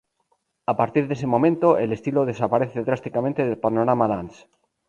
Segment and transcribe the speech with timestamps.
[0.65, 4.47] A partir de ese momento el estilo desaparece drásticamente del panorama "dance".